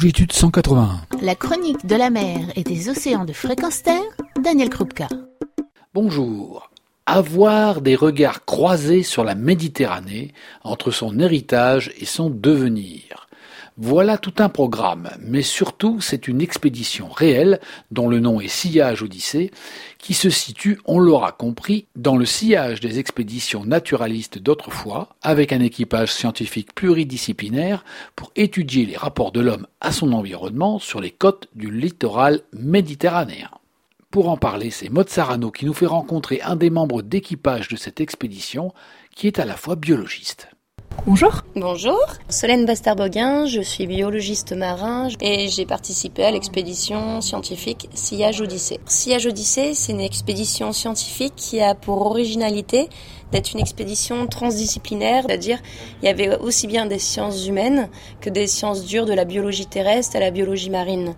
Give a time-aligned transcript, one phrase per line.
[0.00, 1.02] Longitude 181.
[1.20, 4.00] La chronique de la mer et des océans de fréquence terre,
[4.42, 5.08] Daniel Krupka.
[5.92, 6.70] Bonjour.
[7.04, 10.32] Avoir des regards croisés sur la Méditerranée
[10.64, 13.28] entre son héritage et son devenir.
[13.82, 17.60] Voilà tout un programme, mais surtout c'est une expédition réelle,
[17.90, 19.52] dont le nom est Sillage Odyssée,
[19.96, 25.60] qui se situe, on l'aura compris, dans le sillage des expéditions naturalistes d'autrefois, avec un
[25.60, 27.82] équipage scientifique pluridisciplinaire
[28.16, 33.48] pour étudier les rapports de l'homme à son environnement sur les côtes du littoral méditerranéen.
[34.10, 37.76] Pour en parler, c'est Maud Sarano qui nous fait rencontrer un des membres d'équipage de
[37.76, 38.74] cette expédition,
[39.16, 40.48] qui est à la fois biologiste.
[41.06, 41.42] Bonjour.
[41.56, 41.98] Bonjour.
[42.28, 48.80] Solène Bastarboguin, je suis biologiste marin et j'ai participé à l'expédition scientifique Sillage Odyssée.
[48.84, 52.90] Sillage Odyssée, c'est une expédition scientifique qui a pour originalité
[53.32, 55.58] d'être une expédition transdisciplinaire, c'est-à-dire
[56.02, 57.88] il y avait aussi bien des sciences humaines
[58.20, 61.14] que des sciences dures de la biologie terrestre à la biologie marine.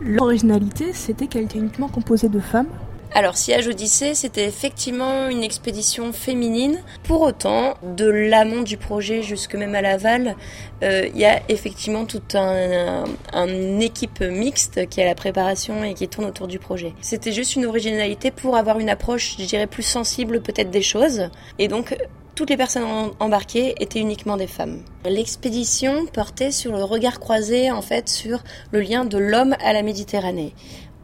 [0.00, 2.68] L'originalité, c'était qu'elle était uniquement composée de femmes
[3.14, 6.82] alors, Sillage Odyssée, c'était effectivement une expédition féminine.
[7.04, 10.36] Pour autant, de l'amont du projet jusque même à l'aval,
[10.82, 15.82] euh, il y a effectivement toute un, un, équipe mixte qui est à la préparation
[15.82, 16.92] et qui tourne autour du projet.
[17.00, 21.30] C'était juste une originalité pour avoir une approche, je dirais, plus sensible peut-être des choses.
[21.58, 21.96] Et donc,
[22.36, 22.84] toutes les personnes
[23.18, 24.82] embarquées étaient uniquement des femmes.
[25.06, 28.40] L'expédition portait sur le regard croisé en fait sur
[28.72, 30.52] le lien de l'homme à la Méditerranée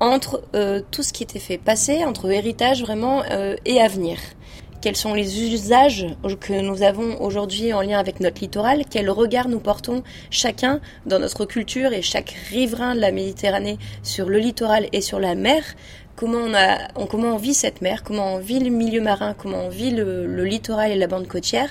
[0.02, 4.18] entre euh, tout ce qui était fait passer, entre héritage vraiment euh, et avenir.
[4.80, 6.06] Quels sont les usages
[6.40, 8.82] que nous avons aujourd'hui en lien avec notre littoral?
[8.90, 14.28] Quel regard nous portons chacun dans notre culture et chaque riverain de la Méditerranée sur
[14.28, 15.62] le littoral et sur la mer?
[16.16, 19.66] Comment on, a, comment on vit cette mer, comment on vit le milieu marin, comment
[19.66, 21.68] on vit le, littoral et la bande côtière,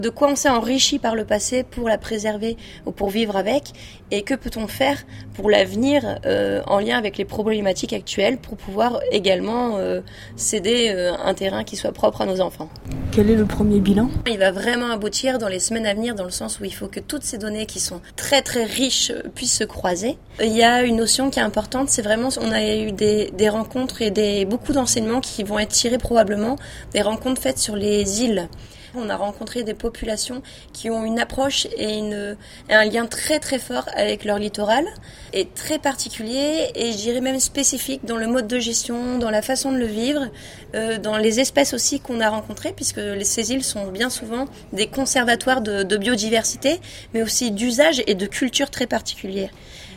[0.00, 3.72] de quoi on s'est enrichi par le passé pour la préserver ou pour vivre avec,
[4.10, 4.98] et que peut-on faire
[5.34, 10.00] pour l'avenir euh, en lien avec les problématiques actuelles pour pouvoir également euh,
[10.36, 12.68] céder euh, un terrain qui soit propre à nos enfants.
[13.12, 14.08] Quel est le premier bilan?
[14.26, 16.88] Il va vraiment aboutir dans les semaines à venir dans le sens où il faut
[16.88, 20.16] que toutes ces données qui sont très très riches puissent se croiser.
[20.40, 23.50] Il y a une notion qui est importante, c'est vraiment, on a eu des, des
[23.50, 26.56] rencontres et des, beaucoup d'enseignements qui vont être tirés probablement
[26.94, 28.48] des rencontres faites sur les îles.
[28.94, 30.42] On a rencontré des populations
[30.72, 32.36] qui ont une approche et, une,
[32.68, 34.84] un lien très très fort avec leur littoral
[35.32, 39.40] et très particulier et je dirais même spécifique dans le mode de gestion, dans la
[39.42, 40.28] façon de le vivre,
[40.74, 44.88] euh, dans les espèces aussi qu'on a rencontrées puisque ces îles sont bien souvent des
[44.88, 46.80] conservatoires de, de biodiversité
[47.14, 49.50] mais aussi d'usage et de culture très particulières.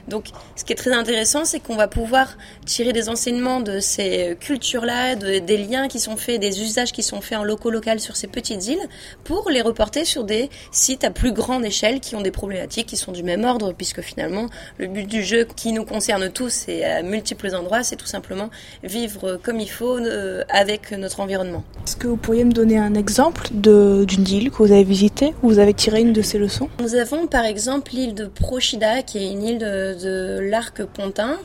[0.07, 4.38] Donc, ce qui est très intéressant, c'est qu'on va pouvoir tirer des enseignements de ces
[4.39, 8.27] cultures-là, des liens qui sont faits, des usages qui sont faits en loco-local sur ces
[8.27, 8.88] petites îles,
[9.23, 12.97] pour les reporter sur des sites à plus grande échelle qui ont des problématiques qui
[12.97, 16.83] sont du même ordre, puisque finalement, le but du jeu qui nous concerne tous et
[16.83, 18.49] à multiples endroits, c'est tout simplement
[18.83, 21.63] vivre comme il faut euh, avec notre environnement.
[21.85, 25.49] Est-ce que vous pourriez me donner un exemple d'une île que vous avez visitée, où
[25.49, 26.69] vous avez tiré une de ces leçons?
[26.79, 31.38] Nous avons par exemple l'île de Prochida, qui est une île de de l'arc pontin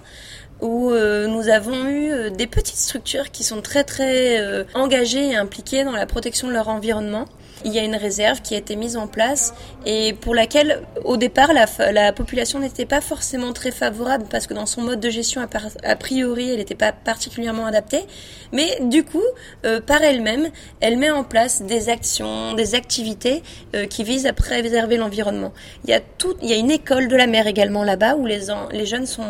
[0.61, 5.31] où euh, nous avons eu euh, des petites structures qui sont très très euh, engagées
[5.31, 7.27] et impliquées dans la protection de leur environnement
[7.65, 9.55] il y a une réserve qui a été mise en place
[9.85, 14.55] et pour laquelle, au départ, la, la population n'était pas forcément très favorable parce que
[14.55, 15.47] dans son mode de gestion,
[15.83, 18.05] a, priori, elle n'était pas particulièrement adaptée.
[18.53, 19.23] Mais du coup,
[19.65, 20.51] euh, par elle-même,
[20.81, 23.43] elle met en place des actions, des activités
[23.75, 25.53] euh, qui visent à préserver l'environnement.
[25.85, 28.27] Il y a tout, il y a une école de la mer également là-bas où
[28.27, 28.41] les,
[28.73, 29.23] les jeunes sont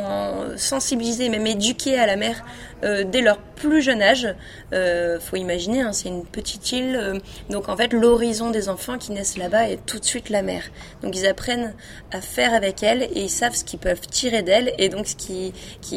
[0.56, 2.44] sensibilisés, même éduqués à la mer
[2.82, 4.26] euh, dès leur plus jeune âge.
[4.72, 7.19] Euh, faut imaginer, hein, c'est une petite île, euh,
[7.50, 10.62] donc en fait l'horizon des enfants qui naissent là-bas est tout de suite la mer.
[11.03, 11.75] Donc ils apprennent
[12.12, 15.06] à faire avec elle et ils savent ce qu'ils peuvent tirer d'elle et donc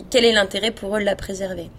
[0.09, 1.69] quel est l'intérêt pour eux de la préserver.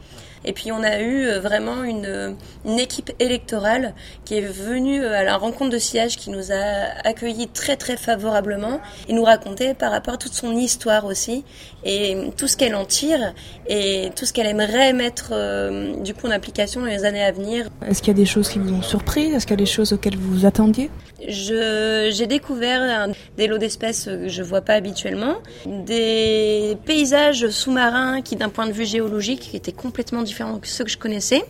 [0.45, 3.95] Et puis on a eu euh, vraiment une, une équipe électorale
[4.25, 7.97] qui est venue euh, à la rencontre de Siège, qui nous a accueillis très très
[7.97, 11.45] favorablement et nous racontait par rapport à toute son histoire aussi
[11.85, 13.33] et tout ce qu'elle en tire
[13.67, 17.33] et tout ce qu'elle aimerait mettre euh, du coup en application dans les années à
[17.33, 17.69] venir.
[17.87, 19.33] Est-ce qu'il y a des choses qui vous ont surpris?
[19.33, 20.91] Est-ce qu'il y a des choses auxquelles vous vous attendiez?
[21.27, 23.09] J'ai découvert
[23.39, 28.73] des lots d'espèces que je vois pas habituellement, des paysages sous-marins qui d'un point de
[28.73, 31.43] vue géologique étaient complètement différents que ceux que je connaissais.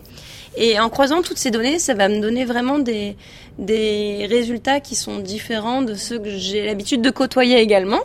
[0.57, 3.17] Et en croisant toutes ces données, ça va me donner vraiment des,
[3.57, 8.01] des résultats qui sont différents de ceux que j'ai l'habitude de côtoyer également.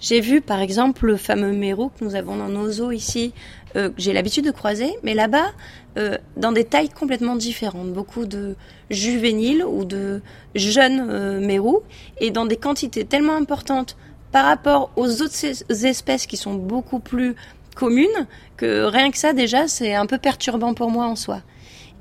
[0.00, 3.32] J'ai vu par exemple le fameux mérou que nous avons dans nos eaux ici,
[3.74, 5.52] euh, que j'ai l'habitude de croiser, mais là-bas,
[5.96, 7.92] euh, dans des tailles complètement différentes.
[7.92, 8.54] Beaucoup de
[8.90, 10.20] juvéniles ou de
[10.54, 11.80] jeunes euh, mérous,
[12.20, 13.96] et dans des quantités tellement importantes
[14.30, 17.34] par rapport aux autres espèces qui sont beaucoup plus
[17.74, 18.26] communes,
[18.56, 21.40] que rien que ça déjà, c'est un peu perturbant pour moi en soi.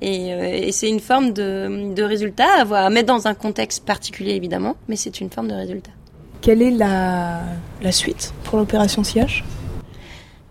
[0.02, 3.86] Et, euh, c'est une forme de, de résultat à, voir, à mettre dans un contexte
[3.86, 5.92] particulier évidemment, mais c'est une forme de résultat.
[6.42, 7.42] Quelle est la,
[7.82, 9.46] la suite pour l'opération Sillage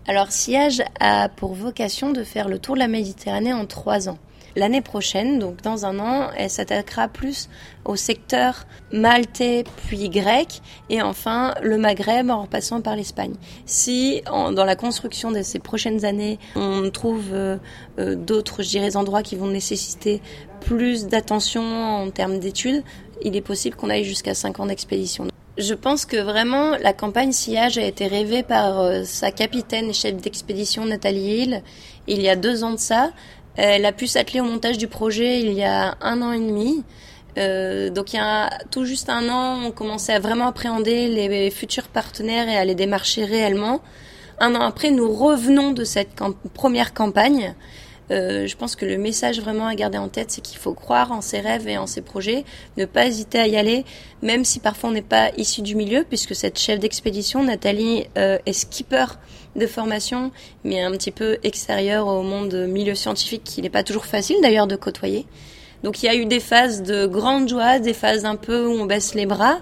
[0.07, 4.17] Alors Sillage a pour vocation de faire le tour de la Méditerranée en trois ans.
[4.55, 7.49] L'année prochaine, donc dans un an, elle s'attaquera plus
[7.85, 13.33] au secteur maltais puis grec et enfin le Maghreb en repassant par l'Espagne.
[13.65, 17.57] Si dans la construction de ces prochaines années, on trouve euh,
[17.99, 20.21] euh, d'autres, je dirais, endroits qui vont nécessiter
[20.59, 22.83] plus d'attention en termes d'études,
[23.23, 25.27] il est possible qu'on aille jusqu'à 5 ans d'expédition.
[25.57, 29.93] Je pense que vraiment la campagne sillage a été rêvée par euh, sa capitaine et
[29.93, 31.63] chef d'expédition Nathalie Hill
[32.07, 33.11] il y a deux ans de ça.
[33.55, 36.83] Elle a pu s'atteler au montage du projet il y a un an et demi.
[37.37, 41.49] Euh, donc il y a tout juste un an, on commençait à vraiment appréhender les
[41.51, 43.81] futurs partenaires et à les démarcher réellement.
[44.39, 46.19] Un an après, nous revenons de cette
[46.53, 47.55] première campagne.
[48.11, 51.11] Euh, je pense que le message vraiment à garder en tête, c'est qu'il faut croire
[51.11, 52.43] en ses rêves et en ses projets,
[52.77, 53.85] ne pas hésiter à y aller,
[54.21, 58.37] même si parfois on n'est pas issu du milieu, puisque cette chef d'expédition, Nathalie, euh,
[58.45, 59.05] est skipper
[59.55, 60.31] de formation,
[60.63, 64.67] mais un petit peu extérieur au monde milieu scientifique, qui n'est pas toujours facile d'ailleurs
[64.67, 65.25] de côtoyer.
[65.83, 68.71] Donc il y a eu des phases de grande joie, des phases un peu où
[68.71, 69.59] on baisse les bras,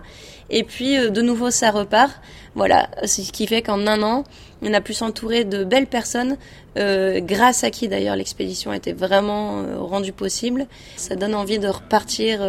[0.52, 2.14] et puis euh, de nouveau ça repart.
[2.54, 4.26] Voilà, ce qui fait qu'en un an,
[4.62, 6.36] on a pu s'entourer de belles personnes,
[6.78, 10.68] euh, grâce à qui d'ailleurs l'expédition a été vraiment euh, rendue possible.
[10.98, 12.42] Ça donne envie de repartir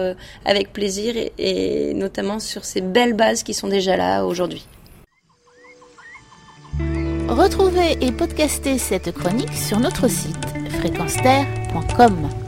[0.44, 4.66] avec plaisir et notamment sur ces belles bases qui sont déjà là aujourd'hui.
[7.28, 10.36] Retrouvez et podcastez cette chronique sur notre site
[10.80, 12.41] fréquenceterre.com.